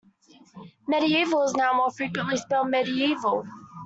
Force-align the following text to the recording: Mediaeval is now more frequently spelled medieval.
Mediaeval 0.87 1.43
is 1.45 1.53
now 1.53 1.73
more 1.73 1.91
frequently 1.91 2.35
spelled 2.35 2.71
medieval. 2.71 3.45